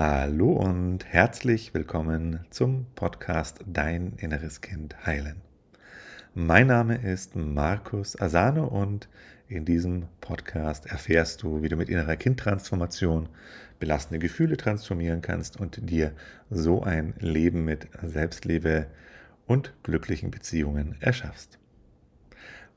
Hallo 0.00 0.52
und 0.52 1.06
herzlich 1.06 1.74
willkommen 1.74 2.46
zum 2.50 2.86
Podcast 2.94 3.64
Dein 3.66 4.12
inneres 4.18 4.60
Kind 4.60 5.04
heilen. 5.04 5.40
Mein 6.36 6.68
Name 6.68 7.02
ist 7.02 7.34
Markus 7.34 8.16
Asano 8.20 8.64
und 8.68 9.08
in 9.48 9.64
diesem 9.64 10.06
Podcast 10.20 10.86
erfährst 10.86 11.42
du, 11.42 11.62
wie 11.62 11.68
du 11.68 11.74
mit 11.74 11.88
innerer 11.88 12.14
Kindtransformation 12.14 13.28
belastende 13.80 14.20
Gefühle 14.20 14.56
transformieren 14.56 15.20
kannst 15.20 15.58
und 15.58 15.90
dir 15.90 16.12
so 16.48 16.84
ein 16.84 17.14
Leben 17.18 17.64
mit 17.64 17.88
Selbstliebe 18.00 18.86
und 19.48 19.74
glücklichen 19.82 20.30
Beziehungen 20.30 20.94
erschaffst. 21.00 21.58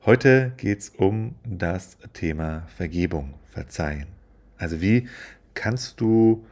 Heute 0.04 0.54
geht 0.56 0.80
es 0.80 0.88
um 0.88 1.36
das 1.44 1.98
Thema 2.14 2.66
Vergebung, 2.76 3.34
Verzeihen. 3.50 4.08
Also 4.58 4.80
wie 4.80 5.08
kannst 5.54 6.00
du 6.00 6.44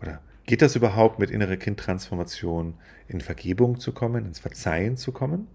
oder 0.00 0.20
geht 0.44 0.62
das 0.62 0.76
überhaupt 0.76 1.18
mit 1.18 1.30
innerer 1.30 1.56
Kindtransformation 1.56 2.74
in 3.08 3.20
Vergebung 3.20 3.80
zu 3.80 3.92
kommen, 3.92 4.24
ins 4.24 4.38
Verzeihen 4.38 4.96
zu 4.96 5.12
kommen? 5.12 5.48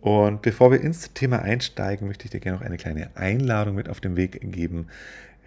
Und 0.00 0.42
bevor 0.42 0.70
wir 0.70 0.80
ins 0.80 1.12
Thema 1.14 1.42
einsteigen, 1.42 2.06
möchte 2.06 2.26
ich 2.26 2.30
dir 2.30 2.40
gerne 2.40 2.58
noch 2.58 2.64
eine 2.64 2.76
kleine 2.76 3.10
Einladung 3.16 3.74
mit 3.74 3.88
auf 3.88 4.00
den 4.00 4.16
Weg 4.16 4.40
geben. 4.52 4.88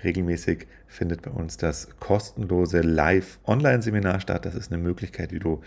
Regelmäßig 0.03 0.67
findet 0.87 1.21
bei 1.21 1.31
uns 1.31 1.57
das 1.57 1.89
kostenlose 1.99 2.81
Live-Online-Seminar 2.81 4.19
statt. 4.19 4.45
Das 4.45 4.55
ist 4.55 4.71
eine 4.71 4.81
Möglichkeit, 4.81 5.31
wie 5.31 5.39
du 5.39 5.61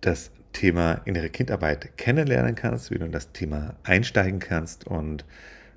das 0.00 0.30
Thema 0.52 1.00
innere 1.04 1.30
Kindarbeit 1.30 1.96
kennenlernen 1.96 2.54
kannst, 2.54 2.90
wie 2.90 2.98
du 2.98 3.04
in 3.06 3.12
das 3.12 3.32
Thema 3.32 3.76
einsteigen 3.84 4.38
kannst 4.38 4.86
und 4.86 5.24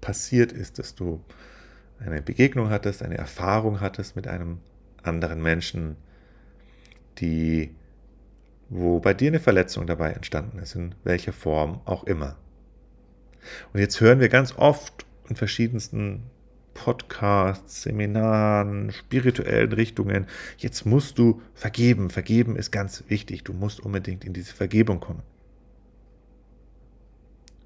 passiert 0.00 0.52
ist, 0.52 0.78
dass 0.78 0.94
du 0.94 1.20
eine 1.98 2.22
Begegnung 2.22 2.70
hattest, 2.70 3.02
eine 3.02 3.18
Erfahrung 3.18 3.80
hattest 3.80 4.14
mit 4.14 4.28
einem 4.28 4.58
anderen 5.02 5.42
Menschen, 5.42 5.96
die, 7.18 7.74
wo 8.68 9.00
bei 9.00 9.14
dir 9.14 9.28
eine 9.28 9.40
Verletzung 9.40 9.86
dabei 9.86 10.12
entstanden 10.12 10.58
ist, 10.58 10.74
in 10.74 10.94
welcher 11.04 11.32
Form 11.32 11.80
auch 11.84 12.04
immer. 12.04 12.36
Und 13.72 13.80
jetzt 13.80 14.00
hören 14.00 14.20
wir 14.20 14.28
ganz 14.28 14.56
oft 14.56 15.06
in 15.28 15.36
verschiedensten 15.36 16.24
Podcasts, 16.74 17.82
Seminaren, 17.82 18.92
spirituellen 18.92 19.72
Richtungen. 19.72 20.26
Jetzt 20.56 20.86
musst 20.86 21.18
du 21.18 21.42
vergeben. 21.54 22.10
Vergeben 22.10 22.56
ist 22.56 22.70
ganz 22.70 23.04
wichtig. 23.08 23.44
Du 23.44 23.52
musst 23.52 23.80
unbedingt 23.80 24.24
in 24.24 24.32
diese 24.32 24.54
Vergebung 24.54 25.00
kommen. 25.00 25.22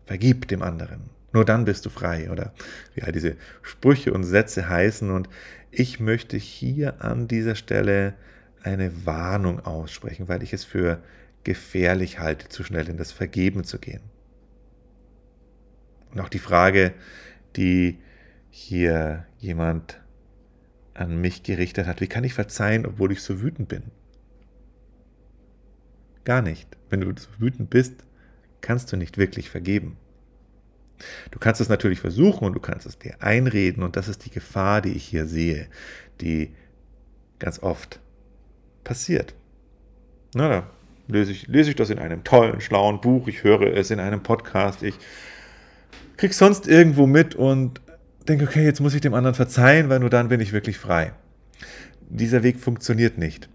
Vergib 0.07 0.49
dem 0.49 0.63
anderen. 0.63 1.11
Nur 1.33 1.45
dann 1.45 1.65
bist 1.65 1.85
du 1.87 1.91
frei. 1.91 2.31
Oder 2.31 2.53
wie 2.95 3.03
all 3.03 3.13
diese 3.13 3.37
Sprüche 3.63 4.13
und 4.13 4.25
Sätze 4.25 4.69
heißen. 4.69 5.11
Und 5.11 5.29
ich 5.71 6.01
möchte 6.01 6.37
hier 6.37 7.03
an 7.03 7.29
dieser 7.29 7.55
Stelle 7.55 8.15
eine 8.63 9.07
Warnung 9.07 9.61
aussprechen, 9.61 10.29
weil 10.29 10.43
ich 10.43 10.53
es 10.53 10.65
für 10.65 11.03
gefährlich 11.45 12.19
halte, 12.19 12.49
zu 12.49 12.65
schnell 12.65 12.89
in 12.89 12.97
das 12.97 13.13
Vergeben 13.13 13.63
zu 13.63 13.79
gehen. 13.79 14.01
Und 16.13 16.21
auch 16.21 16.29
die 16.29 16.41
Frage, 16.41 16.93
die 17.57 17.99
hier 18.59 19.27
jemand 19.39 20.01
an 20.95 21.21
mich 21.21 21.43
gerichtet 21.43 21.87
hat. 21.87 22.01
Wie 22.01 22.07
kann 22.07 22.25
ich 22.25 22.33
verzeihen, 22.33 22.87
obwohl 22.87 23.13
ich 23.13 23.21
so 23.21 23.43
wütend 23.43 23.69
bin? 23.69 23.83
Gar 26.25 26.41
nicht. 26.41 26.67
Wenn 26.89 27.03
du 27.03 27.13
so 27.21 27.29
wütend 27.39 27.69
bist, 27.69 27.93
kannst 28.63 28.91
du 28.91 28.97
nicht 28.97 29.19
wirklich 29.19 29.51
vergeben. 29.51 29.99
Du 31.31 31.39
kannst 31.39 31.61
es 31.61 31.69
natürlich 31.69 32.01
versuchen 32.01 32.47
und 32.47 32.55
du 32.55 32.61
kannst 32.61 32.87
es 32.87 32.99
dir 32.99 33.17
einreden 33.21 33.83
und 33.83 33.95
das 33.95 34.09
ist 34.09 34.25
die 34.25 34.31
Gefahr, 34.31 34.81
die 34.81 34.93
ich 34.93 35.05
hier 35.05 35.27
sehe, 35.27 35.69
die 36.23 36.55
ganz 37.39 37.63
oft 37.63 38.01
passiert. 38.85 39.35
Na, 40.35 40.49
da 40.49 40.71
lese 41.09 41.31
ich, 41.31 41.47
lese 41.47 41.69
ich 41.69 41.77
das 41.77 41.91
in 41.91 41.99
einem 41.99 42.25
tollen, 42.25 42.63
schlauen 42.63 43.03
Buch, 43.03 43.29
ich 43.29 43.45
höre 43.45 43.77
es 43.77 43.91
in 43.91 44.01
einem 44.01 44.23
Podcast, 44.23 44.83
ich 44.83 44.95
krieg's 46.17 46.39
sonst 46.39 46.67
irgendwo 46.67 47.07
mit 47.07 47.35
und 47.35 47.83
denke, 48.27 48.45
okay, 48.45 48.65
jetzt 48.65 48.81
muss 48.81 48.95
ich 48.95 49.01
dem 49.01 49.15
anderen 49.15 49.35
verzeihen, 49.35 49.89
weil 49.89 50.01
nur 50.01 50.11
dann 50.11 50.29
bin 50.29 50.41
ich 50.41 50.53
wirklich 50.53 50.79
frei. 50.79 51.13
Dieser 52.09 52.43
Weg 52.43 52.61
funktioniert 52.61 53.19
nicht. 53.19 53.49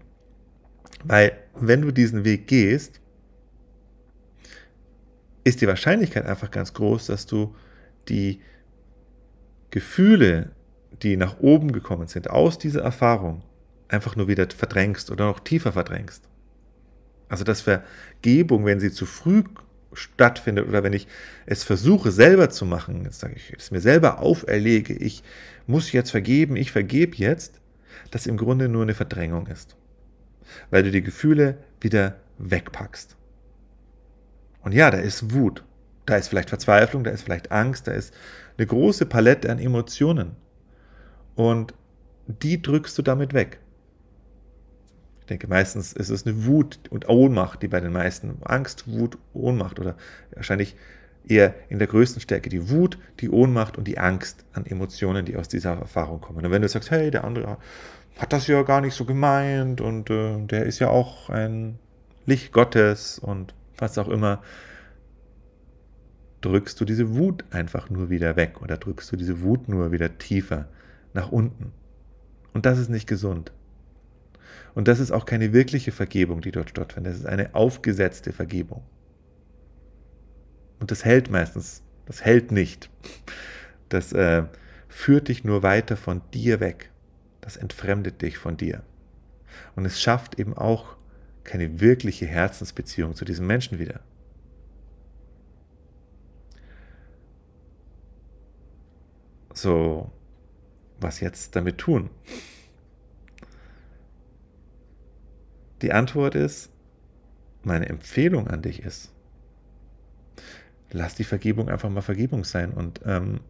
Weil 1.04 1.32
wenn 1.54 1.82
du 1.82 1.90
diesen 1.90 2.24
Weg 2.24 2.46
gehst, 2.46 3.00
ist 5.44 5.60
die 5.60 5.66
Wahrscheinlichkeit 5.66 6.26
einfach 6.26 6.50
ganz 6.50 6.72
groß, 6.74 7.06
dass 7.06 7.26
du 7.26 7.54
die 8.08 8.40
Gefühle, 9.70 10.50
die 11.02 11.16
nach 11.16 11.40
oben 11.40 11.72
gekommen 11.72 12.06
sind, 12.06 12.30
aus 12.30 12.58
dieser 12.58 12.82
Erfahrung 12.82 13.42
einfach 13.88 14.16
nur 14.16 14.28
wieder 14.28 14.46
verdrängst 14.48 15.10
oder 15.10 15.26
noch 15.26 15.40
tiefer 15.40 15.72
verdrängst. 15.72 16.28
Also 17.28 17.44
dass 17.44 17.62
Vergebung, 17.62 18.64
wenn 18.64 18.78
sie 18.78 18.92
zu 18.92 19.06
früh 19.06 19.42
stattfindet 19.94 20.68
oder 20.68 20.82
wenn 20.82 20.92
ich 20.92 21.06
es 21.46 21.64
versuche 21.64 22.10
selber 22.10 22.50
zu 22.50 22.64
machen, 22.64 23.04
jetzt 23.04 23.20
sage 23.20 23.34
ich, 23.36 23.52
es 23.56 23.70
mir 23.70 23.80
selber 23.80 24.20
auferlege, 24.20 24.94
ich 24.94 25.22
muss 25.66 25.92
jetzt 25.92 26.10
vergeben, 26.10 26.56
ich 26.56 26.72
vergebe 26.72 27.16
jetzt, 27.16 27.60
das 28.10 28.26
im 28.26 28.36
Grunde 28.36 28.68
nur 28.68 28.82
eine 28.82 28.94
Verdrängung 28.94 29.46
ist. 29.46 29.76
Weil 30.70 30.82
du 30.82 30.90
die 30.90 31.02
Gefühle 31.02 31.58
wieder 31.80 32.16
wegpackst. 32.38 33.16
Und 34.62 34.72
ja, 34.72 34.90
da 34.90 34.98
ist 34.98 35.32
Wut, 35.32 35.64
da 36.06 36.16
ist 36.16 36.28
vielleicht 36.28 36.50
Verzweiflung, 36.50 37.04
da 37.04 37.10
ist 37.10 37.22
vielleicht 37.22 37.50
Angst, 37.50 37.86
da 37.86 37.92
ist 37.92 38.14
eine 38.56 38.66
große 38.66 39.06
Palette 39.06 39.50
an 39.50 39.58
Emotionen. 39.58 40.36
Und 41.34 41.74
die 42.26 42.60
drückst 42.60 42.96
du 42.98 43.02
damit 43.02 43.34
weg. 43.34 43.60
Denke, 45.32 45.48
meistens 45.48 45.94
ist 45.94 46.10
es 46.10 46.26
eine 46.26 46.44
Wut 46.44 46.78
und 46.90 47.08
Ohnmacht, 47.08 47.62
die 47.62 47.68
bei 47.68 47.80
den 47.80 47.94
meisten 47.94 48.36
Angst, 48.44 48.84
Wut, 48.86 49.16
Ohnmacht 49.32 49.80
oder 49.80 49.96
wahrscheinlich 50.34 50.76
eher 51.26 51.54
in 51.70 51.78
der 51.78 51.88
größten 51.88 52.20
Stärke 52.20 52.50
die 52.50 52.68
Wut, 52.68 52.98
die 53.20 53.30
Ohnmacht 53.30 53.78
und 53.78 53.88
die 53.88 53.96
Angst 53.96 54.44
an 54.52 54.66
Emotionen, 54.66 55.24
die 55.24 55.36
aus 55.36 55.48
dieser 55.48 55.70
Erfahrung 55.70 56.20
kommen. 56.20 56.44
Und 56.44 56.50
wenn 56.50 56.60
du 56.60 56.68
sagst, 56.68 56.90
hey, 56.90 57.10
der 57.10 57.24
andere 57.24 57.56
hat 58.18 58.34
das 58.34 58.46
ja 58.46 58.62
gar 58.62 58.82
nicht 58.82 58.92
so 58.92 59.06
gemeint 59.06 59.80
und 59.80 60.10
äh, 60.10 60.36
der 60.44 60.66
ist 60.66 60.80
ja 60.80 60.88
auch 60.88 61.30
ein 61.30 61.78
Licht 62.26 62.52
Gottes 62.52 63.18
und 63.18 63.54
was 63.78 63.96
auch 63.96 64.08
immer, 64.08 64.42
drückst 66.42 66.78
du 66.78 66.84
diese 66.84 67.16
Wut 67.16 67.46
einfach 67.48 67.88
nur 67.88 68.10
wieder 68.10 68.36
weg 68.36 68.60
oder 68.60 68.76
drückst 68.76 69.10
du 69.10 69.16
diese 69.16 69.40
Wut 69.40 69.66
nur 69.66 69.92
wieder 69.92 70.18
tiefer 70.18 70.68
nach 71.14 71.32
unten. 71.32 71.72
Und 72.52 72.66
das 72.66 72.78
ist 72.78 72.90
nicht 72.90 73.06
gesund. 73.06 73.50
Und 74.74 74.88
das 74.88 75.00
ist 75.00 75.10
auch 75.10 75.26
keine 75.26 75.52
wirkliche 75.52 75.92
Vergebung, 75.92 76.40
die 76.40 76.50
dort 76.50 76.70
stattfindet. 76.70 77.12
Das 77.12 77.20
ist 77.20 77.26
eine 77.26 77.54
aufgesetzte 77.54 78.32
Vergebung. 78.32 78.82
Und 80.80 80.90
das 80.90 81.04
hält 81.04 81.30
meistens, 81.30 81.82
das 82.06 82.24
hält 82.24 82.50
nicht. 82.50 82.90
Das 83.88 84.12
äh, 84.12 84.44
führt 84.88 85.28
dich 85.28 85.44
nur 85.44 85.62
weiter 85.62 85.96
von 85.96 86.22
dir 86.32 86.60
weg. 86.60 86.90
Das 87.40 87.56
entfremdet 87.56 88.22
dich 88.22 88.38
von 88.38 88.56
dir. 88.56 88.82
Und 89.76 89.84
es 89.84 90.00
schafft 90.00 90.38
eben 90.38 90.56
auch 90.56 90.96
keine 91.44 91.80
wirkliche 91.80 92.26
Herzensbeziehung 92.26 93.14
zu 93.14 93.24
diesem 93.24 93.46
Menschen 93.46 93.78
wieder. 93.78 94.00
So, 99.54 100.10
was 100.98 101.20
jetzt 101.20 101.54
damit 101.56 101.78
tun? 101.78 102.10
Die 105.82 105.92
Antwort 105.92 106.34
ist, 106.34 106.70
meine 107.64 107.88
Empfehlung 107.88 108.48
an 108.48 108.62
dich 108.62 108.82
ist, 108.82 109.12
lass 110.90 111.14
die 111.14 111.24
Vergebung 111.24 111.68
einfach 111.68 111.90
mal 111.90 112.02
Vergebung 112.02 112.44
sein 112.44 112.72
und 112.72 113.00
ähm, 113.04 113.40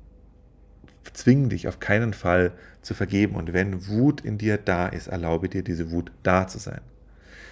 zwing 1.13 1.49
dich 1.49 1.69
auf 1.69 1.81
keinen 1.81 2.15
Fall 2.15 2.53
zu 2.81 2.95
vergeben. 2.95 3.35
Und 3.35 3.53
wenn 3.53 3.87
Wut 3.89 4.23
in 4.23 4.39
dir 4.39 4.57
da 4.57 4.89
ist, 4.89 5.09
erlaube 5.09 5.49
dir 5.49 5.63
diese 5.63 5.91
Wut 5.91 6.11
da 6.23 6.47
zu 6.47 6.59
sein. 6.59 6.81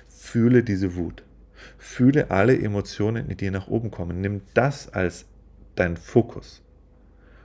Fühle 0.09 0.63
diese 0.63 0.97
Wut. 0.97 1.25
Fühle 1.77 2.31
alle 2.31 2.59
Emotionen, 2.59 3.29
die 3.29 3.37
dir 3.37 3.51
nach 3.51 3.69
oben 3.69 3.91
kommen. 3.91 4.21
Nimm 4.21 4.43
das 4.55 4.93
als 4.93 5.27
dein 5.75 5.97
Fokus. 5.97 6.63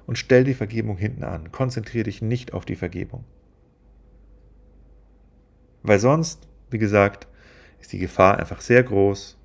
Und 0.06 0.18
stell 0.18 0.44
die 0.44 0.54
Vergebung 0.54 0.98
hinten 0.98 1.24
an. 1.24 1.52
Konzentriere 1.52 2.04
dich 2.04 2.22
nicht 2.22 2.54
auf 2.54 2.64
die 2.64 2.76
Vergebung. 2.76 3.26
Weil 5.84 6.00
sonst, 6.00 6.48
wie 6.70 6.78
gesagt, 6.78 7.28
ist 7.80 7.94
die 7.94 8.00
Gefahr 8.00 8.38
einfach 8.40 8.62
sehr 8.62 8.84
groß, 8.84 9.38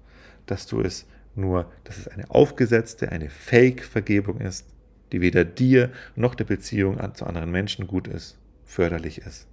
dass 0.47 0.67
du 0.67 0.81
es 0.81 1.07
nur, 1.35 1.71
dass 1.85 1.99
es 1.99 2.09
eine 2.09 2.31
aufgesetzte, 2.31 3.11
eine 3.11 3.31
Fake-Vergebung 3.31 4.41
ist, 4.41 4.67
die 5.13 5.21
weder 5.21 5.45
dir 5.45 5.91
noch 6.17 6.35
der 6.35 6.45
Beziehung 6.45 6.99
zu 7.15 7.27
anderen 7.27 7.51
Menschen 7.51 7.87
gut 7.87 8.09
ist, 8.09 8.39
förderlich 8.65 9.19
ist 9.19 9.47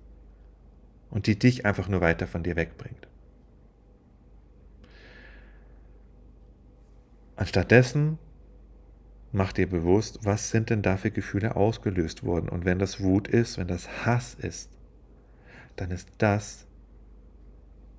und 1.09 1.27
die 1.27 1.37
dich 1.37 1.65
einfach 1.65 1.87
nur 1.87 2.01
weiter 2.01 2.27
von 2.27 2.43
dir 2.43 2.55
wegbringt. 2.55 3.07
Anstattdessen 7.35 8.17
mach 9.31 9.53
dir 9.53 9.67
bewusst, 9.67 10.19
was 10.23 10.49
sind 10.49 10.69
denn 10.69 10.81
da 10.81 10.97
für 10.97 11.11
Gefühle 11.11 11.55
ausgelöst 11.55 12.23
worden 12.23 12.49
und 12.49 12.65
wenn 12.65 12.79
das 12.79 13.01
Wut 13.01 13.27
ist, 13.27 13.57
wenn 13.57 13.67
das 13.67 14.05
Hass 14.05 14.35
ist, 14.35 14.69
dann 15.75 15.91
ist 15.91 16.09
das 16.17 16.66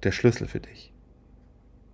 der 0.02 0.12
Schlüssel 0.12 0.48
für 0.48 0.60
dich 0.60 0.92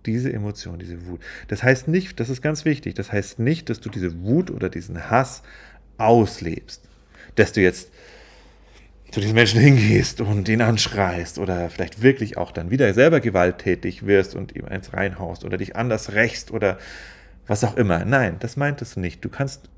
diese 0.05 0.31
Emotion, 0.31 0.79
diese 0.79 1.05
Wut. 1.07 1.21
Das 1.47 1.63
heißt 1.63 1.87
nicht, 1.87 2.19
das 2.19 2.29
ist 2.29 2.41
ganz 2.41 2.65
wichtig, 2.65 2.93
das 2.95 3.11
heißt 3.11 3.39
nicht, 3.39 3.69
dass 3.69 3.79
du 3.79 3.89
diese 3.89 4.21
Wut 4.23 4.51
oder 4.51 4.69
diesen 4.69 5.09
Hass 5.09 5.41
auslebst. 5.97 6.83
Dass 7.35 7.51
du 7.51 7.61
jetzt 7.61 7.91
zu 9.11 9.19
diesem 9.19 9.35
Menschen 9.35 9.59
hingehst 9.59 10.21
und 10.21 10.49
ihn 10.49 10.61
anschreist 10.61 11.39
oder 11.39 11.69
vielleicht 11.69 12.01
wirklich 12.01 12.37
auch 12.37 12.51
dann 12.51 12.69
wieder 12.69 12.93
selber 12.93 13.19
gewalttätig 13.19 14.05
wirst 14.05 14.35
und 14.35 14.55
ihm 14.55 14.65
eins 14.65 14.93
reinhaust 14.93 15.45
oder 15.45 15.57
dich 15.57 15.75
anders 15.75 16.13
rächst 16.13 16.51
oder 16.51 16.77
was 17.47 17.63
auch 17.63 17.77
immer. 17.77 18.03
Nein, 18.05 18.37
das 18.39 18.57
meint 18.57 18.81
es 18.81 18.97
nicht. 18.97 19.23
Du 19.23 19.29
kannst 19.29 19.69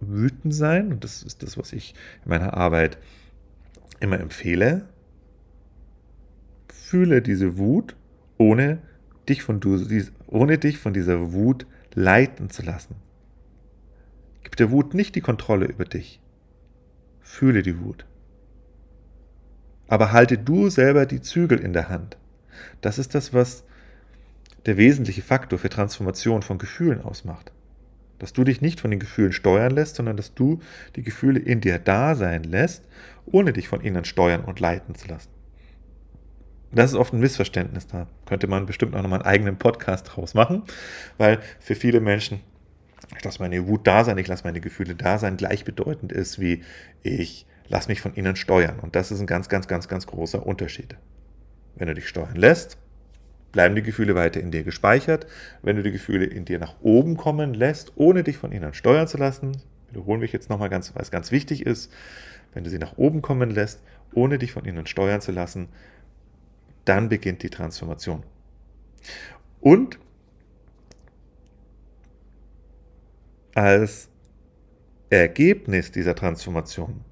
wütend 0.00 0.54
sein 0.54 0.92
und 0.92 1.04
das 1.04 1.22
ist 1.22 1.42
das, 1.42 1.58
was 1.58 1.72
ich 1.72 1.94
in 2.24 2.30
meiner 2.30 2.54
Arbeit 2.54 2.98
immer 4.00 4.20
empfehle. 4.20 4.86
Fühle 6.88 7.20
diese 7.20 7.58
Wut, 7.58 7.96
ohne 8.38 8.78
dich 9.28 9.42
von, 9.42 9.60
ohne 10.26 10.56
dich 10.56 10.78
von 10.78 10.94
dieser 10.94 11.34
Wut 11.34 11.66
leiten 11.94 12.48
zu 12.48 12.62
lassen. 12.62 12.94
Gib 14.42 14.56
der 14.56 14.70
Wut 14.70 14.94
nicht 14.94 15.14
die 15.14 15.20
Kontrolle 15.20 15.66
über 15.66 15.84
dich. 15.84 16.18
Fühle 17.20 17.60
die 17.60 17.78
Wut. 17.78 18.06
Aber 19.86 20.12
halte 20.12 20.38
du 20.38 20.70
selber 20.70 21.04
die 21.04 21.20
Zügel 21.20 21.58
in 21.60 21.74
der 21.74 21.90
Hand. 21.90 22.16
Das 22.80 22.98
ist 22.98 23.14
das, 23.14 23.34
was 23.34 23.64
der 24.64 24.78
wesentliche 24.78 25.20
Faktor 25.20 25.58
für 25.58 25.68
Transformation 25.68 26.40
von 26.40 26.56
Gefühlen 26.56 27.02
ausmacht. 27.02 27.52
Dass 28.18 28.32
du 28.32 28.44
dich 28.44 28.62
nicht 28.62 28.80
von 28.80 28.90
den 28.90 29.00
Gefühlen 29.00 29.34
steuern 29.34 29.72
lässt, 29.72 29.96
sondern 29.96 30.16
dass 30.16 30.32
du 30.32 30.62
die 30.96 31.02
Gefühle 31.02 31.38
in 31.38 31.60
dir 31.60 31.78
da 31.78 32.14
sein 32.14 32.44
lässt, 32.44 32.82
ohne 33.26 33.52
dich 33.52 33.68
von 33.68 33.82
ihnen 33.82 34.06
steuern 34.06 34.40
und 34.40 34.58
leiten 34.58 34.94
zu 34.94 35.06
lassen. 35.08 35.37
Das 36.70 36.90
ist 36.90 36.96
oft 36.96 37.12
ein 37.12 37.20
Missverständnis. 37.20 37.86
Da 37.86 38.06
könnte 38.26 38.46
man 38.46 38.66
bestimmt 38.66 38.94
auch 38.94 39.02
nochmal 39.02 39.20
einen 39.20 39.28
eigenen 39.28 39.56
Podcast 39.56 40.10
draus 40.14 40.34
machen, 40.34 40.62
weil 41.16 41.38
für 41.60 41.74
viele 41.74 42.00
Menschen, 42.00 42.40
ich 43.16 43.24
lasse 43.24 43.40
meine 43.40 43.66
Wut 43.66 43.86
da 43.86 44.04
sein, 44.04 44.18
ich 44.18 44.26
lasse 44.26 44.44
meine 44.44 44.60
Gefühle 44.60 44.94
da 44.94 45.18
sein, 45.18 45.36
gleichbedeutend 45.36 46.12
ist 46.12 46.38
wie 46.38 46.62
ich 47.02 47.46
lasse 47.68 47.88
mich 47.88 48.00
von 48.00 48.14
ihnen 48.14 48.36
steuern. 48.36 48.78
Und 48.80 48.96
das 48.96 49.10
ist 49.10 49.20
ein 49.20 49.26
ganz, 49.26 49.48
ganz, 49.48 49.68
ganz, 49.68 49.88
ganz 49.88 50.06
großer 50.06 50.44
Unterschied. 50.44 50.96
Wenn 51.76 51.88
du 51.88 51.94
dich 51.94 52.08
steuern 52.08 52.36
lässt, 52.36 52.78
bleiben 53.52 53.74
die 53.74 53.82
Gefühle 53.82 54.14
weiter 54.14 54.40
in 54.40 54.50
dir 54.50 54.62
gespeichert. 54.62 55.26
Wenn 55.62 55.76
du 55.76 55.82
die 55.82 55.92
Gefühle 55.92 56.24
in 56.24 56.44
dir 56.44 56.58
nach 56.58 56.74
oben 56.80 57.16
kommen 57.16 57.54
lässt, 57.54 57.92
ohne 57.96 58.24
dich 58.24 58.36
von 58.36 58.52
ihnen 58.52 58.74
steuern 58.74 59.06
zu 59.06 59.18
lassen, 59.18 59.52
wiederholen 59.90 60.20
wir 60.20 60.28
jetzt 60.28 60.50
nochmal 60.50 60.68
ganz, 60.68 60.94
was 60.94 61.10
ganz 61.10 61.30
wichtig 61.30 61.64
ist, 61.64 61.92
wenn 62.54 62.64
du 62.64 62.70
sie 62.70 62.78
nach 62.78 62.96
oben 62.96 63.22
kommen 63.22 63.50
lässt, 63.50 63.82
ohne 64.14 64.38
dich 64.38 64.52
von 64.52 64.64
ihnen 64.64 64.86
steuern 64.86 65.20
zu 65.20 65.32
lassen, 65.32 65.68
dann 66.88 67.08
beginnt 67.08 67.42
die 67.42 67.50
Transformation. 67.50 68.22
Und 69.60 69.98
als 73.54 74.08
Ergebnis 75.10 75.90
dieser 75.90 76.14
Transformation 76.14 77.04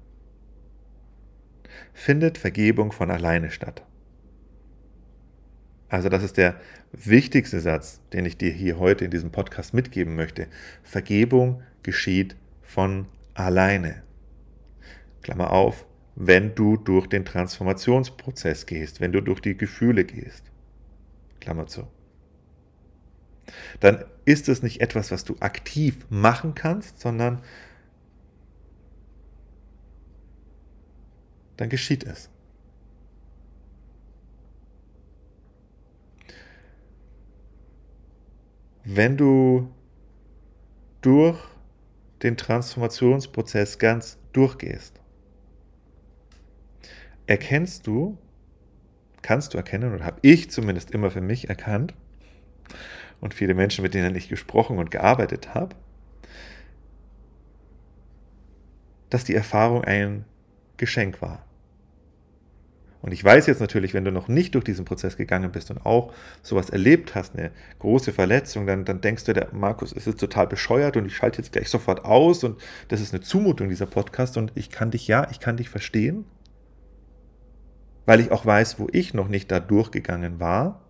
findet 1.93 2.37
Vergebung 2.37 2.91
von 2.91 3.11
alleine 3.11 3.51
statt. 3.51 3.83
Also 5.89 6.09
das 6.09 6.23
ist 6.23 6.37
der 6.37 6.59
wichtigste 6.91 7.59
Satz, 7.59 8.01
den 8.13 8.25
ich 8.25 8.37
dir 8.37 8.51
hier 8.51 8.77
heute 8.77 9.05
in 9.05 9.11
diesem 9.11 9.31
Podcast 9.31 9.73
mitgeben 9.73 10.15
möchte. 10.15 10.47
Vergebung 10.83 11.63
geschieht 11.83 12.35
von 12.61 13.07
alleine. 13.33 14.03
Klammer 15.21 15.51
auf, 15.51 15.85
wenn 16.19 16.55
du 16.55 16.77
durch 16.77 17.05
den 17.05 17.25
Transformationsprozess 17.25 18.65
gehst, 18.65 18.99
wenn 18.99 19.11
du 19.11 19.21
durch 19.21 19.39
die 19.39 19.55
Gefühle 19.55 20.03
gehst. 20.03 20.51
Klammer 21.39 21.67
zu. 21.67 21.87
Dann 23.79 24.03
ist 24.25 24.49
es 24.49 24.63
nicht 24.63 24.81
etwas, 24.81 25.11
was 25.11 25.25
du 25.25 25.35
aktiv 25.41 26.07
machen 26.09 26.55
kannst, 26.55 26.99
sondern 26.99 27.43
dann 31.55 31.69
geschieht 31.69 32.03
es. 32.03 32.31
Wenn 38.83 39.17
du 39.17 39.71
durch 41.01 41.37
den 42.23 42.37
Transformationsprozess 42.37 43.77
ganz 43.77 44.17
durchgehst, 44.33 44.99
erkennst 47.27 47.85
du, 47.85 48.17
kannst 49.21 49.53
du 49.53 49.57
erkennen, 49.57 49.93
oder 49.93 50.05
habe 50.05 50.19
ich 50.21 50.49
zumindest 50.49 50.91
immer 50.91 51.11
für 51.11 51.21
mich 51.21 51.49
erkannt, 51.49 51.93
und 53.19 53.33
viele 53.33 53.53
Menschen, 53.53 53.81
mit 53.81 53.93
denen 53.93 54.15
ich 54.15 54.29
gesprochen 54.29 54.77
und 54.77 54.91
gearbeitet 54.91 55.53
habe, 55.55 55.75
dass 59.09 59.23
die 59.23 59.35
Erfahrung 59.35 59.83
ein 59.83 60.25
Geschenk 60.77 61.21
war. 61.21 61.43
Und 63.01 63.11
ich 63.13 63.23
weiß 63.23 63.47
jetzt 63.47 63.61
natürlich, 63.61 63.93
wenn 63.93 64.03
du 64.03 64.11
noch 64.11 64.27
nicht 64.27 64.55
durch 64.55 64.65
diesen 64.65 64.83
Prozess 64.83 65.17
gegangen 65.17 65.51
bist 65.51 65.71
und 65.71 65.85
auch 65.85 66.13
sowas 66.41 66.69
erlebt 66.69 67.15
hast, 67.15 67.37
eine 67.37 67.51
große 67.79 68.11
Verletzung, 68.11 68.67
dann, 68.67 68.85
dann 68.85 69.01
denkst 69.01 69.23
du, 69.23 69.33
der 69.33 69.49
Markus 69.53 69.93
ist 69.93 70.07
jetzt 70.07 70.19
total 70.19 70.47
bescheuert 70.47 70.97
und 70.97 71.05
ich 71.05 71.15
schalte 71.15 71.37
jetzt 71.37 71.53
gleich 71.53 71.69
sofort 71.69 72.03
aus 72.03 72.43
und 72.43 72.59
das 72.89 72.99
ist 72.99 73.13
eine 73.13 73.21
Zumutung, 73.21 73.69
dieser 73.69 73.85
Podcast 73.85 74.35
und 74.35 74.51
ich 74.55 74.71
kann 74.71 74.91
dich, 74.91 75.07
ja, 75.07 75.27
ich 75.31 75.39
kann 75.39 75.57
dich 75.57 75.69
verstehen 75.69 76.25
weil 78.07 78.21
ich 78.21 78.31
auch 78.31 78.45
weiß, 78.45 78.79
wo 78.79 78.87
ich 78.91 79.13
noch 79.13 79.27
nicht 79.27 79.51
da 79.51 79.59
durchgegangen 79.59 80.39
war, 80.39 80.81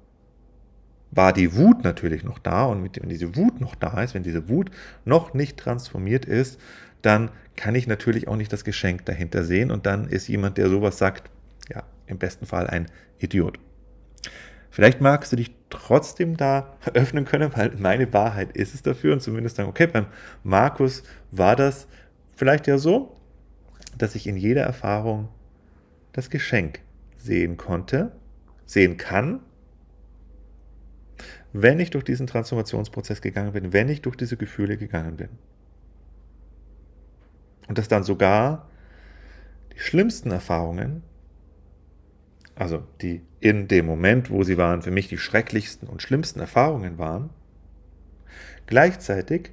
war 1.10 1.34
die 1.34 1.56
Wut 1.56 1.84
natürlich 1.84 2.24
noch 2.24 2.38
da. 2.38 2.66
Und 2.66 2.84
wenn 2.84 3.10
diese 3.10 3.36
Wut 3.36 3.60
noch 3.60 3.74
da 3.74 4.04
ist, 4.04 4.14
wenn 4.14 4.22
diese 4.22 4.50
Wut 4.50 4.70
noch 5.04 5.34
nicht 5.34 5.58
transformiert 5.58 6.26
ist, 6.26 6.60
dann 7.02 7.32
kann 7.56 7.74
ich 7.74 7.88
natürlich 7.88 8.28
auch 8.28 8.36
nicht 8.36 8.54
das 8.54 8.64
Geschenk 8.64 9.04
dahinter 9.06 9.44
sehen. 9.44 9.72
Und 9.72 9.88
dann 9.88 10.08
ist 10.08 10.28
jemand, 10.28 10.60
der 10.60 10.70
sowas 10.70 11.00
sagt, 11.00 11.32
ja, 11.74 11.84
im 12.06 12.20
besten 12.20 12.46
Fall 12.46 12.68
ein 12.68 12.86
Idiot. 13.18 13.58
Vielleicht 14.70 15.02
magst 15.02 15.32
du 15.32 15.38
dich 15.38 15.56
trotzdem 15.72 16.38
da 16.38 16.78
öffnen 16.94 17.26
können, 17.26 17.52
weil 17.56 17.72
meine 17.80 18.14
Wahrheit 18.14 18.56
ist 18.56 18.76
es 18.76 18.84
dafür. 18.84 19.14
Und 19.14 19.22
zumindest 19.22 19.56
sagen, 19.56 19.70
okay, 19.70 19.88
beim 19.88 20.06
Markus 20.44 21.02
war 21.32 21.56
das 21.56 21.88
vielleicht 22.36 22.68
ja 22.68 22.78
so, 22.78 23.16
dass 23.98 24.14
ich 24.14 24.28
in 24.28 24.38
jeder 24.38 24.62
Erfahrung 24.62 25.30
das 26.14 26.30
Geschenk 26.30 26.82
sehen 27.18 27.58
konnte, 27.58 28.12
sehen 28.66 28.98
kann, 28.98 29.42
wenn 31.54 31.80
ich 31.80 31.90
durch 31.90 32.04
diesen 32.04 32.28
Transformationsprozess 32.28 33.22
gegangen 33.22 33.54
bin, 33.54 33.74
wenn 33.74 33.90
ich 33.90 34.02
durch 34.02 34.16
diese 34.16 34.38
Gefühle 34.38 34.78
gegangen 34.78 35.18
bin. 35.18 35.30
Und 37.68 37.78
dass 37.78 37.88
dann 37.88 38.04
sogar 38.04 38.70
die 39.74 39.80
schlimmsten 39.80 40.32
Erfahrungen 40.32 41.04
also 42.58 42.84
die 43.02 43.22
in 43.40 43.68
dem 43.68 43.86
Moment, 43.86 44.32
wo 44.32 44.44
sie 44.44 44.58
waren, 44.58 44.82
für 44.82 44.92
mich 44.92 45.08
die 45.08 45.18
schrecklichsten 45.18 45.88
und 45.88 46.02
schlimmsten 46.02 46.40
Erfahrungen 46.40 46.98
waren, 46.98 47.30
gleichzeitig, 48.66 49.52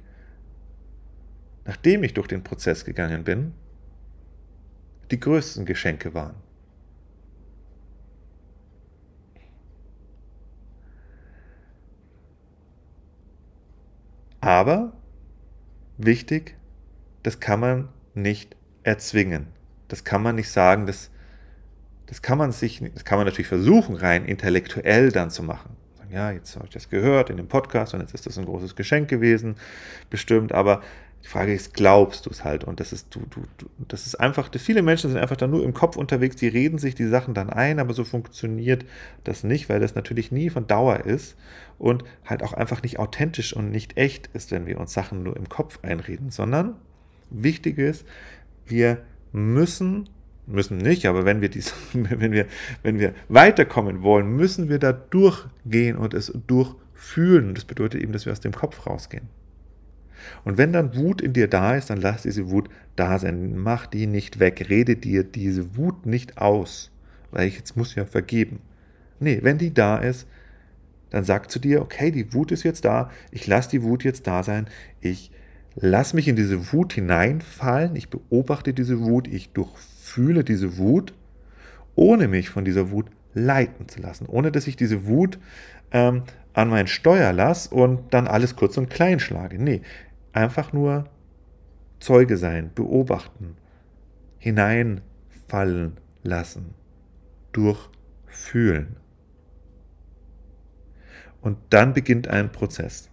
nachdem 1.65 2.03
ich 2.03 2.15
durch 2.15 2.27
den 2.27 2.43
Prozess 2.43 2.83
gegangen 2.83 3.23
bin, 3.23 3.53
die 5.11 5.19
größten 5.19 5.65
Geschenke 5.65 6.15
waren. 6.15 6.35
Aber 14.45 14.93
wichtig, 15.97 16.55
das 17.23 17.39
kann 17.39 17.59
man 17.59 17.89
nicht 18.13 18.55
erzwingen. 18.83 19.47
Das 19.87 20.03
kann 20.03 20.21
man 20.21 20.35
nicht 20.35 20.51
sagen, 20.51 20.85
das, 20.85 21.09
das 22.05 22.21
kann 22.21 22.37
man 22.37 22.51
sich, 22.51 22.79
das 22.93 23.05
kann 23.05 23.17
man 23.17 23.25
natürlich 23.25 23.47
versuchen, 23.47 23.95
rein 23.95 24.23
intellektuell 24.23 25.11
dann 25.11 25.31
zu 25.31 25.41
machen. 25.41 25.75
Ja, 26.11 26.29
jetzt 26.29 26.55
habe 26.55 26.67
ich 26.67 26.73
das 26.75 26.89
gehört 26.91 27.31
in 27.31 27.37
dem 27.37 27.47
Podcast 27.47 27.95
und 27.95 28.01
jetzt 28.01 28.13
ist 28.13 28.27
das 28.27 28.37
ein 28.37 28.45
großes 28.45 28.75
Geschenk 28.75 29.09
gewesen, 29.09 29.55
bestimmt, 30.11 30.51
aber 30.51 30.83
die 31.25 31.29
Frage 31.31 31.55
ist, 31.55 31.73
glaubst 31.73 32.27
du 32.27 32.29
es 32.29 32.43
halt? 32.43 32.65
Und 32.65 32.79
das 32.79 32.93
ist, 32.93 33.07
du, 33.09 33.21
du, 33.31 33.41
du, 33.57 33.65
das 33.87 34.05
ist 34.05 34.13
einfach, 34.13 34.51
viele 34.55 34.83
Menschen 34.83 35.09
sind 35.09 35.19
einfach 35.19 35.35
da 35.35 35.47
nur 35.47 35.63
im 35.63 35.73
Kopf 35.73 35.97
unterwegs, 35.97 36.35
die 36.35 36.47
reden 36.47 36.77
sich 36.77 36.93
die 36.93 37.07
Sachen 37.07 37.33
dann 37.33 37.49
ein, 37.49 37.79
aber 37.79 37.95
so 37.95 38.03
funktioniert 38.03 38.85
das 39.23 39.43
nicht, 39.43 39.67
weil 39.67 39.79
das 39.79 39.95
natürlich 39.95 40.31
nie 40.31 40.51
von 40.51 40.67
Dauer 40.67 40.99
ist 40.99 41.35
und 41.79 42.03
halt 42.25 42.43
auch 42.43 42.53
einfach 42.53 42.83
nicht 42.83 42.99
authentisch 42.99 43.55
und 43.55 43.71
nicht 43.71 43.97
echt 43.97 44.27
ist, 44.35 44.51
wenn 44.51 44.67
wir 44.67 44.79
uns 44.79 44.93
Sachen 44.93 45.23
nur 45.23 45.35
im 45.35 45.49
Kopf 45.49 45.79
einreden, 45.81 46.29
sondern 46.29 46.75
wichtig 47.31 47.79
ist, 47.79 48.05
wir 48.67 48.99
müssen, 49.31 50.07
müssen 50.45 50.77
nicht, 50.77 51.07
aber 51.07 51.25
wenn 51.25 51.41
wir, 51.41 51.49
dies, 51.49 51.73
wenn 51.93 52.33
wir, 52.33 52.45
wenn 52.83 52.99
wir 52.99 53.15
weiterkommen 53.29 54.03
wollen, 54.03 54.27
müssen 54.27 54.69
wir 54.69 54.77
da 54.77 54.93
durchgehen 54.93 55.97
und 55.97 56.13
es 56.13 56.31
durchfühlen. 56.45 57.55
Das 57.55 57.65
bedeutet 57.65 58.03
eben, 58.03 58.13
dass 58.13 58.27
wir 58.27 58.31
aus 58.31 58.41
dem 58.41 58.53
Kopf 58.53 58.85
rausgehen. 58.85 59.27
Und 60.43 60.57
wenn 60.57 60.73
dann 60.73 60.95
Wut 60.95 61.21
in 61.21 61.33
dir 61.33 61.47
da 61.47 61.75
ist, 61.75 61.89
dann 61.89 62.01
lass 62.01 62.23
diese 62.23 62.49
Wut 62.49 62.69
da 62.95 63.19
sein. 63.19 63.57
Mach 63.57 63.85
die 63.87 64.07
nicht 64.07 64.39
weg. 64.39 64.67
Rede 64.69 64.95
dir 64.95 65.23
diese 65.23 65.77
Wut 65.77 66.05
nicht 66.05 66.37
aus. 66.37 66.91
Weil 67.31 67.47
ich 67.47 67.57
jetzt 67.57 67.75
muss 67.75 67.95
ja 67.95 68.05
vergeben. 68.05 68.59
Nee, 69.19 69.39
wenn 69.41 69.57
die 69.57 69.73
da 69.73 69.97
ist, 69.97 70.27
dann 71.09 71.23
sag 71.23 71.49
zu 71.49 71.59
dir, 71.59 71.81
okay, 71.81 72.11
die 72.11 72.33
Wut 72.33 72.51
ist 72.51 72.63
jetzt 72.63 72.85
da. 72.85 73.09
Ich 73.31 73.47
lasse 73.47 73.69
die 73.69 73.83
Wut 73.83 74.03
jetzt 74.03 74.27
da 74.27 74.43
sein. 74.43 74.67
Ich 75.01 75.31
lass 75.75 76.13
mich 76.13 76.27
in 76.27 76.35
diese 76.35 76.73
Wut 76.73 76.93
hineinfallen. 76.93 77.95
Ich 77.95 78.09
beobachte 78.09 78.73
diese 78.73 79.01
Wut. 79.01 79.27
Ich 79.27 79.51
durchfühle 79.51 80.43
diese 80.43 80.77
Wut, 80.77 81.13
ohne 81.95 82.27
mich 82.27 82.49
von 82.49 82.65
dieser 82.65 82.91
Wut 82.91 83.07
leiten 83.33 83.87
zu 83.87 84.01
lassen. 84.01 84.25
Ohne 84.27 84.51
dass 84.51 84.67
ich 84.67 84.75
diese 84.75 85.05
Wut 85.05 85.37
ähm, 85.91 86.23
an 86.53 86.69
mein 86.69 86.87
Steuer 86.87 87.33
lasse 87.33 87.73
und 87.73 88.13
dann 88.13 88.27
alles 88.27 88.55
kurz 88.55 88.77
und 88.77 88.89
klein 88.89 89.19
schlage. 89.19 89.61
Nee, 89.61 89.81
einfach 90.35 90.73
nur 90.73 91.05
Zeuge 91.99 92.37
sein, 92.37 92.71
beobachten, 92.75 93.55
hineinfallen 94.37 95.97
lassen, 96.23 96.75
durchfühlen. 97.53 98.97
Und 101.41 101.57
dann 101.69 101.93
beginnt 101.93 102.27
ein 102.27 102.51
Prozess. 102.51 103.09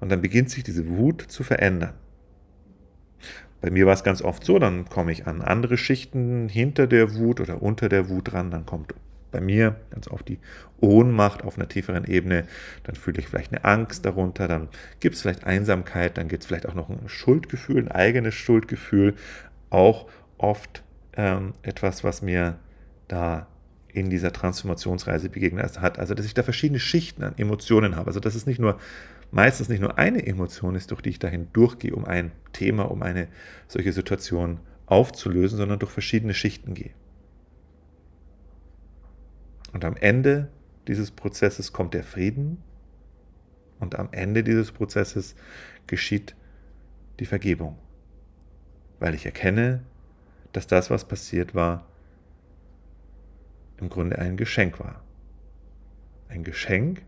Und 0.00 0.10
dann 0.10 0.22
beginnt 0.22 0.50
sich 0.50 0.64
diese 0.64 0.88
Wut 0.88 1.22
zu 1.22 1.44
verändern. 1.44 1.94
Bei 3.60 3.70
mir 3.70 3.86
war 3.86 3.94
es 3.94 4.04
ganz 4.04 4.22
oft 4.22 4.44
so, 4.44 4.58
dann 4.58 4.86
komme 4.86 5.12
ich 5.12 5.26
an 5.26 5.42
andere 5.42 5.76
Schichten 5.76 6.48
hinter 6.48 6.86
der 6.86 7.14
Wut 7.14 7.40
oder 7.40 7.62
unter 7.62 7.88
der 7.88 8.08
Wut 8.08 8.32
ran, 8.32 8.50
dann 8.50 8.64
kommt 8.64 8.94
bei 9.30 9.40
mir 9.40 9.76
ganz 9.90 10.08
oft 10.08 10.28
die 10.28 10.38
Ohnmacht 10.80 11.42
auf 11.44 11.56
einer 11.58 11.68
tieferen 11.68 12.04
Ebene, 12.04 12.44
dann 12.84 12.94
fühle 12.94 13.20
ich 13.20 13.28
vielleicht 13.28 13.52
eine 13.52 13.64
Angst 13.64 14.04
darunter, 14.04 14.48
dann 14.48 14.68
gibt 15.00 15.16
es 15.16 15.22
vielleicht 15.22 15.44
Einsamkeit, 15.44 16.18
dann 16.18 16.28
gibt 16.28 16.42
es 16.42 16.46
vielleicht 16.46 16.66
auch 16.66 16.74
noch 16.74 16.88
ein 16.88 17.08
Schuldgefühl, 17.08 17.78
ein 17.78 17.90
eigenes 17.90 18.34
Schuldgefühl, 18.34 19.14
auch 19.70 20.06
oft 20.38 20.82
ähm, 21.14 21.54
etwas, 21.62 22.04
was 22.04 22.22
mir 22.22 22.58
da 23.08 23.46
in 23.88 24.10
dieser 24.10 24.32
Transformationsreise 24.32 25.30
begegnet 25.30 25.80
hat. 25.80 25.98
Also, 25.98 26.14
dass 26.14 26.26
ich 26.26 26.34
da 26.34 26.42
verschiedene 26.42 26.78
Schichten 26.78 27.22
an 27.24 27.34
Emotionen 27.38 27.96
habe. 27.96 28.08
Also, 28.08 28.20
dass 28.20 28.34
es 28.34 28.46
nicht 28.46 28.58
nur, 28.58 28.78
meistens 29.30 29.68
nicht 29.68 29.80
nur 29.80 29.98
eine 29.98 30.26
Emotion 30.26 30.74
ist, 30.74 30.90
durch 30.90 31.00
die 31.00 31.10
ich 31.10 31.18
dahin 31.18 31.48
durchgehe, 31.54 31.94
um 31.94 32.04
ein 32.04 32.32
Thema, 32.52 32.90
um 32.90 33.02
eine 33.02 33.28
solche 33.68 33.92
Situation 33.92 34.60
aufzulösen, 34.84 35.56
sondern 35.56 35.78
durch 35.78 35.90
verschiedene 35.90 36.34
Schichten 36.34 36.74
gehe. 36.74 36.90
Und 39.76 39.84
am 39.84 39.94
Ende 39.98 40.48
dieses 40.88 41.10
Prozesses 41.10 41.70
kommt 41.70 41.92
der 41.92 42.02
Frieden 42.02 42.62
und 43.78 43.98
am 43.98 44.08
Ende 44.10 44.42
dieses 44.42 44.72
Prozesses 44.72 45.36
geschieht 45.86 46.34
die 47.20 47.26
Vergebung, 47.26 47.76
weil 49.00 49.14
ich 49.14 49.26
erkenne, 49.26 49.82
dass 50.54 50.66
das, 50.66 50.88
was 50.88 51.06
passiert 51.06 51.54
war, 51.54 51.86
im 53.76 53.90
Grunde 53.90 54.18
ein 54.18 54.38
Geschenk 54.38 54.80
war. 54.80 55.04
Ein 56.30 56.42
Geschenk, 56.42 57.02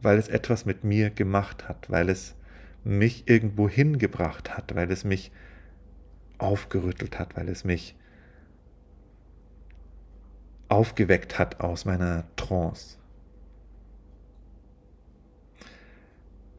weil 0.00 0.16
es 0.16 0.28
etwas 0.28 0.64
mit 0.64 0.84
mir 0.84 1.10
gemacht 1.10 1.68
hat, 1.68 1.90
weil 1.90 2.08
es 2.08 2.36
mich 2.84 3.28
irgendwo 3.28 3.68
hingebracht 3.68 4.56
hat, 4.56 4.76
weil 4.76 4.92
es 4.92 5.02
mich 5.02 5.32
aufgerüttelt 6.38 7.18
hat, 7.18 7.36
weil 7.36 7.48
es 7.48 7.64
mich 7.64 7.97
aufgeweckt 10.68 11.38
hat 11.38 11.60
aus 11.60 11.84
meiner 11.84 12.24
Trance. 12.36 12.98